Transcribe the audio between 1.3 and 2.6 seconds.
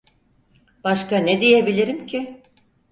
diyebilirim ki?